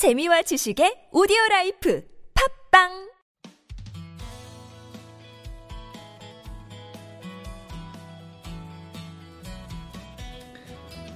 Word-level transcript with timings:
재미와 0.00 0.40
지식의 0.48 1.12
오디오 1.12 1.36
라이프 1.50 2.00
팟빵 2.32 3.10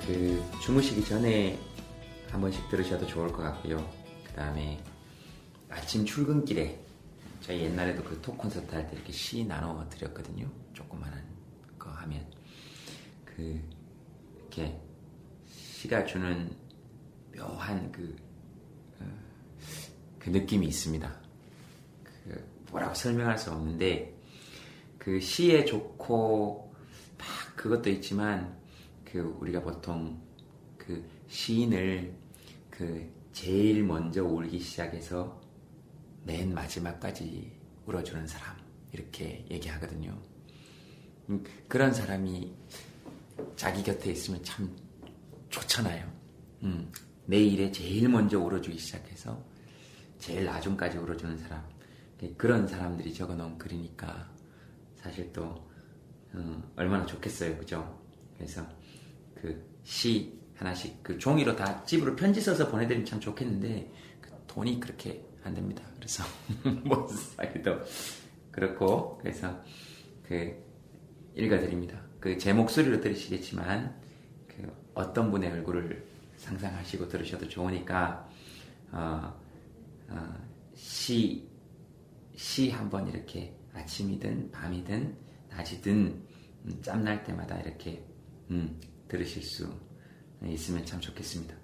그 0.06 0.42
주무시기 0.62 1.02
전에 1.04 1.58
한 2.30 2.40
번씩 2.40 2.68
들으셔도 2.68 3.06
좋을 3.06 3.28
것 3.32 3.38
같고요. 3.42 3.78
그 4.24 4.32
다음에 4.34 4.82
아침 5.70 6.04
출근길에 6.04 6.78
저희 7.40 7.62
옛날에도 7.62 8.02
그 8.02 8.20
톡 8.20 8.36
콘서트 8.36 8.74
할 8.74 8.86
때 8.88 8.96
이렇게 8.96 9.12
시 9.12 9.44
나눠 9.44 9.88
드렸거든요. 9.88 10.46
조그만한 10.72 11.24
거 11.78 11.90
하면 11.90 12.26
그 13.24 13.62
이렇게 14.40 14.78
시가 15.46 16.04
주는 16.04 16.54
묘한 17.34 17.90
그, 17.90 18.14
어, 18.20 18.33
그 20.24 20.30
느낌이 20.30 20.66
있습니다. 20.66 21.20
그 22.02 22.64
뭐라고 22.70 22.94
설명할 22.94 23.36
수 23.36 23.52
없는데 23.52 24.18
그 24.96 25.20
시에 25.20 25.66
좋고 25.66 26.74
막 27.18 27.56
그것도 27.56 27.90
있지만 27.90 28.56
그 29.04 29.20
우리가 29.20 29.60
보통 29.60 30.18
그 30.78 31.06
시인을 31.28 32.14
그 32.70 33.06
제일 33.32 33.84
먼저 33.84 34.24
울기 34.24 34.60
시작해서 34.60 35.38
맨 36.24 36.54
마지막까지 36.54 37.52
울어주는 37.84 38.26
사람 38.26 38.56
이렇게 38.92 39.44
얘기하거든요. 39.50 40.18
음, 41.28 41.44
그런 41.68 41.92
사람이 41.92 42.50
자기 43.56 43.82
곁에 43.82 44.12
있으면 44.12 44.42
참 44.42 44.74
좋잖아요. 45.50 46.10
음, 46.62 46.90
내 47.26 47.40
일에 47.44 47.70
제일 47.70 48.08
먼저 48.08 48.40
울어주기 48.40 48.78
시작해서 48.78 49.53
제일 50.24 50.44
나중까지 50.44 50.98
울어주는 50.98 51.36
사람 51.38 51.62
그런 52.36 52.66
사람들이 52.66 53.12
적어놓은 53.12 53.58
글이니까 53.58 54.30
사실 54.96 55.32
또 55.32 55.42
어, 56.32 56.62
얼마나 56.76 57.04
좋겠어요, 57.04 57.58
그죠? 57.58 58.00
그래서 58.36 58.66
그 59.34 59.74
시 59.84 60.32
하나씩 60.56 61.02
그 61.02 61.18
종이로 61.18 61.54
다 61.56 61.84
집으로 61.84 62.16
편지 62.16 62.40
써서 62.40 62.68
보내드리면 62.70 63.04
참 63.06 63.20
좋겠는데 63.20 63.90
그 64.20 64.30
돈이 64.46 64.80
그렇게 64.80 65.24
안 65.44 65.54
됩니다. 65.54 65.82
그래서 65.96 66.24
못 66.84 67.08
사기도 67.36 67.78
그렇고 68.50 69.18
그래서 69.18 69.62
그 70.26 70.56
읽어드립니다. 71.36 72.00
그 72.18 72.38
제 72.38 72.52
목소리로 72.54 73.00
들으시겠지만 73.00 73.94
그 74.48 74.72
어떤 74.94 75.30
분의 75.30 75.50
얼굴을 75.52 76.06
상상하시고 76.38 77.08
들으셔도 77.08 77.48
좋으니까 77.48 78.26
어, 78.92 79.43
어, 80.08 80.34
시, 80.74 81.48
시 82.34 82.70
한번 82.70 83.08
이렇게 83.08 83.56
아침이든 83.72 84.50
밤이든 84.50 85.16
낮이든 85.50 86.26
음, 86.64 86.82
짬날 86.82 87.22
때마다 87.24 87.58
이렇게 87.60 88.04
음, 88.50 88.80
들으실 89.08 89.42
수 89.42 89.72
있으면 90.44 90.84
참 90.84 91.00
좋겠습니다. 91.00 91.54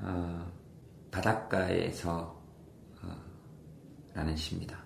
어, 0.00 0.52
바닷가에서 1.10 2.42
어, 3.02 3.24
라는 4.12 4.36
시입니다. 4.36 4.82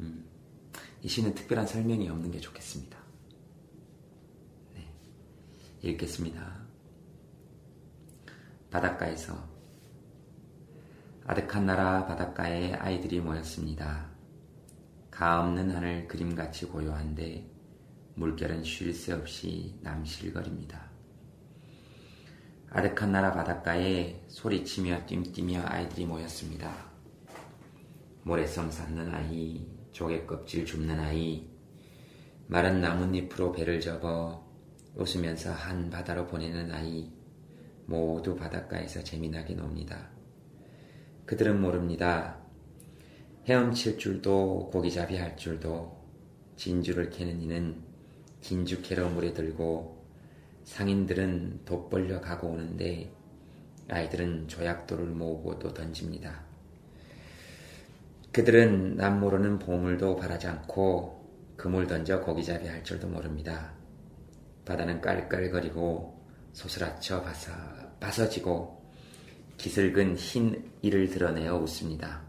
음, 0.00 0.24
이 1.02 1.08
시는 1.08 1.34
특별한 1.34 1.66
설명이 1.66 2.08
없는 2.08 2.30
게 2.30 2.40
좋겠습니다. 2.40 2.98
네, 4.74 4.88
읽겠습니다. 5.82 6.64
바닷가에서 8.70 9.53
아득한 11.26 11.64
나라 11.64 12.04
바닷가에 12.04 12.74
아이들이 12.74 13.18
모였습니다. 13.18 14.10
가 15.10 15.40
없는 15.40 15.70
하늘 15.70 16.06
그림같이 16.06 16.66
고요한데 16.66 17.50
물결은 18.16 18.62
쉴 18.62 18.92
새 18.92 19.14
없이 19.14 19.78
남실거립니다. 19.80 20.90
아득한 22.68 23.12
나라 23.12 23.32
바닷가에 23.32 24.22
소리치며 24.28 25.06
뜀뛰며 25.06 25.62
아이들이 25.64 26.04
모였습니다. 26.04 26.70
모래성 28.24 28.70
쌓는 28.70 29.14
아이, 29.14 29.66
조개 29.92 30.26
껍질 30.26 30.66
줍는 30.66 31.00
아이, 31.00 31.48
마른 32.48 32.82
나뭇잎으로 32.82 33.52
배를 33.52 33.80
접어 33.80 34.44
웃으면서 34.94 35.52
한 35.52 35.88
바다로 35.88 36.26
보내는 36.26 36.70
아이, 36.70 37.10
모두 37.86 38.36
바닷가에서 38.36 39.02
재미나게 39.02 39.54
놉니다. 39.54 40.12
그들은 41.26 41.60
모릅니다. 41.60 42.36
헤엄칠 43.46 43.98
줄도 43.98 44.70
고기잡이 44.72 45.16
할 45.16 45.36
줄도 45.36 45.96
진주를 46.56 47.10
캐는 47.10 47.40
이는 47.40 47.82
진주 48.40 48.82
캐러 48.82 49.08
물에 49.08 49.32
들고 49.32 50.04
상인들은 50.64 51.64
돋벌려 51.64 52.20
가고 52.20 52.48
오는데 52.48 53.10
아이들은 53.88 54.48
조약돌을 54.48 55.06
모으고 55.06 55.58
또 55.58 55.72
던집니다. 55.72 56.42
그들은 58.32 58.96
남 58.96 59.20
모르는 59.20 59.58
보물도 59.58 60.16
바라지 60.16 60.46
않고 60.46 61.24
그물 61.56 61.86
던져 61.86 62.20
고기잡이 62.20 62.66
할 62.66 62.82
줄도 62.82 63.08
모릅니다. 63.08 63.72
바다는 64.64 65.00
깔깔거리고 65.00 66.20
소스라쳐 66.52 67.22
바서, 67.22 67.52
바서지고 68.00 68.83
기슬근 69.56 70.16
흰 70.16 70.70
이를 70.82 71.08
드러내어 71.08 71.56
웃습니다. 71.58 72.22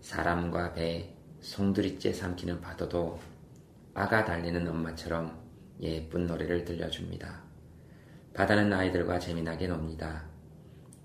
사람과 0.00 0.72
배, 0.72 1.14
송두리째 1.40 2.12
삼키는 2.12 2.60
파도도 2.60 3.18
아가 3.94 4.24
달리는 4.24 4.66
엄마처럼 4.68 5.38
예쁜 5.80 6.26
노래를 6.26 6.64
들려줍니다. 6.64 7.42
바다는 8.34 8.72
아이들과 8.72 9.18
재미나게 9.18 9.68
놉니다. 9.68 10.28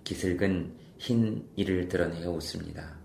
기슬근 0.04 0.78
흰 0.98 1.48
이를 1.56 1.88
드러내어 1.88 2.32
웃습니다. 2.32 2.98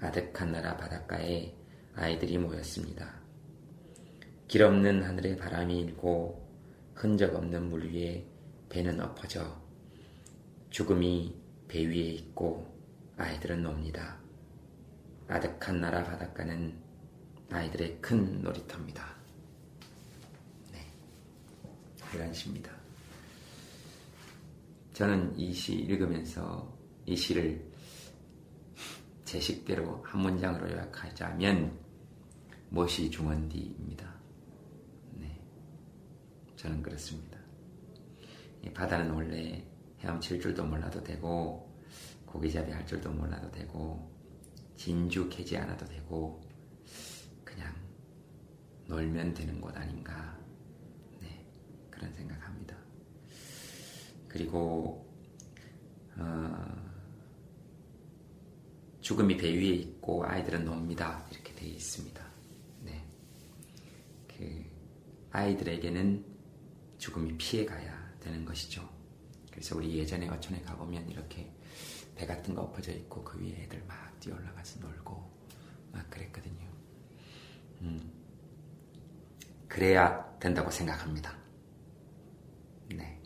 아득한 0.00 0.52
나라 0.52 0.76
바닷가에 0.76 1.54
아이들이 1.94 2.38
모였습니다. 2.38 3.20
길 4.48 4.62
없는 4.64 5.04
하늘에 5.04 5.36
바람이 5.36 5.78
일고 5.78 6.48
흔적 6.94 7.34
없는 7.34 7.68
물 7.68 7.92
위에 7.92 8.26
배는 8.68 9.00
엎어져 9.00 9.60
죽음이 10.70 11.40
배 11.70 11.86
위에 11.86 12.00
있고 12.14 12.66
아이들은 13.16 13.62
놉니다. 13.62 14.18
아득한 15.28 15.80
나라 15.80 16.02
바닷가는 16.02 16.76
아이들의 17.48 18.00
큰 18.00 18.42
놀이터입니다. 18.42 19.14
네. 20.72 20.84
이런 22.12 22.32
시입니다. 22.34 22.72
저는 24.94 25.38
이 25.38 25.52
시 25.54 25.74
읽으면서 25.74 26.76
이 27.06 27.14
시를 27.14 27.64
제 29.24 29.38
식대로 29.38 30.02
한 30.04 30.22
문장으로 30.22 30.72
요약하자면 30.72 31.78
모시 32.70 33.08
중원디입니다. 33.08 34.12
네. 35.18 35.40
저는 36.56 36.82
그렇습니다. 36.82 37.38
바다는 38.74 39.12
원래 39.12 39.64
헤엄칠 40.00 40.40
줄도 40.40 40.64
몰라도 40.64 41.02
되고 41.02 41.70
고기잡이 42.26 42.70
할 42.70 42.86
줄도 42.86 43.10
몰라도 43.10 43.50
되고 43.50 44.10
진주 44.76 45.28
캐지 45.28 45.56
않아도 45.58 45.84
되고 45.84 46.40
그냥 47.44 47.74
놀면 48.86 49.34
되는 49.34 49.60
곳 49.60 49.76
아닌가 49.76 50.38
네, 51.20 51.46
그런 51.90 52.12
생각합니다. 52.14 52.76
그리고 54.26 55.06
어, 56.16 56.90
죽음이 59.00 59.36
배 59.36 59.48
위에 59.52 59.74
있고 59.74 60.24
아이들은 60.24 60.64
놉니다 60.64 61.26
이렇게 61.30 61.52
되어 61.54 61.68
있습니다. 61.68 62.24
네, 62.84 63.04
그 64.28 64.64
아이들에게는 65.32 66.24
죽음이 66.96 67.36
피해가야 67.36 68.14
되는 68.20 68.44
것이죠. 68.44 68.99
그래서 69.60 69.76
우리 69.76 69.98
예전에 69.98 70.26
어촌에 70.26 70.62
가보면 70.62 71.10
이렇게 71.10 71.52
배 72.16 72.24
같은 72.24 72.54
거 72.54 72.62
엎어져 72.62 72.92
있고 72.92 73.22
그 73.22 73.38
위에 73.38 73.64
애들 73.64 73.84
막 73.86 74.18
뛰어 74.18 74.34
올라가서 74.34 74.80
놀고 74.80 75.30
막 75.92 76.08
그랬거든요. 76.08 76.66
음, 77.82 78.10
그래야 79.68 80.38
된다고 80.38 80.70
생각합니다. 80.70 81.36
네. 82.94 83.20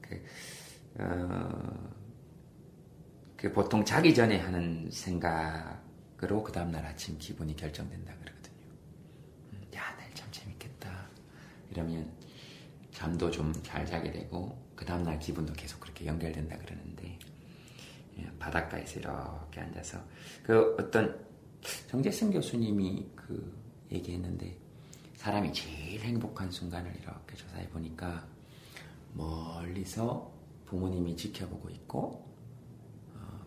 그, 0.00 0.24
어, 0.98 1.94
그 3.36 3.52
보통 3.52 3.84
자기 3.84 4.12
전에 4.12 4.40
하는 4.40 4.90
생각으로 4.90 6.42
그 6.42 6.50
다음날 6.50 6.84
아침 6.84 7.16
기분이 7.16 7.54
결정된다 7.54 8.12
그러거든요. 8.18 8.66
음, 9.52 9.64
야, 9.76 9.96
내일 9.98 10.12
참 10.16 10.26
재밌겠다. 10.32 11.08
이러면 11.70 12.21
잠도 13.02 13.28
좀 13.32 13.52
잘 13.64 13.84
자게 13.84 14.12
되고 14.12 14.56
그 14.76 14.84
다음날 14.84 15.18
기분도 15.18 15.52
계속 15.54 15.80
그렇게 15.80 16.06
연결된다 16.06 16.56
그러는데 16.56 17.18
예, 18.18 18.30
바닷가에서 18.38 19.00
이렇게 19.00 19.60
앉아서. 19.60 19.98
그 20.44 20.76
어떤 20.78 21.20
정재승 21.88 22.30
교수님이 22.30 23.10
그 23.16 23.58
얘기했는데 23.90 24.56
사람이 25.16 25.52
제일 25.52 26.00
행복한 26.00 26.48
순간을 26.52 26.94
이렇게 26.94 27.34
조사해 27.34 27.68
보니까 27.70 28.24
멀리서 29.14 30.32
부모님이 30.66 31.16
지켜보고 31.16 31.70
있고 31.70 32.24
어, 33.16 33.44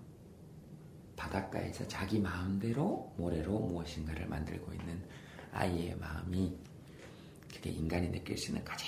바닷가에서 1.15 1.87
자기 1.87 2.19
마음대로 2.19 3.13
모래로 3.15 3.57
무엇인가를 3.57 4.27
만들고 4.27 4.73
있는 4.73 5.01
아이의 5.53 5.95
마음이 5.95 6.57
그게 7.53 7.69
인간이 7.69 8.11
느낄 8.11 8.37
수 8.37 8.49
있는 8.51 8.61
가장 8.65 8.85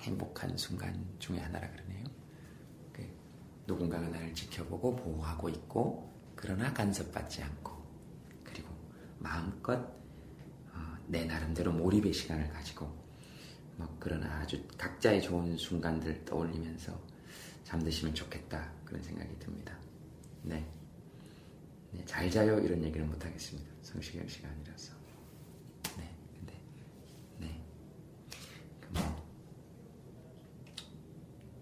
행복한 0.00 0.56
순간 0.56 1.06
중에 1.18 1.38
하나라 1.38 1.70
그러네요. 1.70 2.04
그 2.92 3.06
누군가가 3.66 4.08
나를 4.08 4.34
지켜보고 4.34 4.96
보호하고 4.96 5.48
있고 5.48 6.10
그러나 6.34 6.72
간섭받지 6.72 7.42
않고 7.42 7.72
그리고 8.42 8.68
마음껏 9.18 9.78
어, 10.72 10.96
내 11.06 11.24
나름대로 11.24 11.72
몰입의 11.72 12.12
시간을 12.12 12.48
가지고 12.50 12.86
뭐 13.76 13.96
그런 13.98 14.22
아주 14.22 14.62
각자의 14.76 15.22
좋은 15.22 15.56
순간들 15.56 16.24
떠올리면서 16.24 16.98
잠드시면 17.64 18.14
좋겠다 18.14 18.72
그런 18.84 19.02
생각이 19.02 19.38
듭니다. 19.38 19.76
네. 20.42 20.66
네, 21.92 22.04
잘 22.04 22.30
자요 22.30 22.58
이런 22.60 22.82
얘기는 22.84 23.06
못 23.08 23.24
하겠습니다. 23.24 23.68
성시경 23.82 24.26
아니라서. 24.44 24.99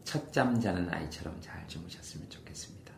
첫잠 0.08 0.58
자는 0.58 0.88
아이처럼 0.90 1.38
잘 1.38 1.68
주무셨으면 1.68 2.30
좋겠습니다. 2.30 2.94